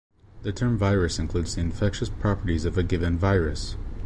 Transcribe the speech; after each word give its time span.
The 0.41 0.51
term 0.51 0.79
virus 0.79 1.19
includes 1.19 1.53
the 1.53 1.61
infectious 1.61 2.09
properties 2.09 2.65
of 2.65 2.75
a 2.75 2.81
given 2.81 3.19
virus. 3.19 3.75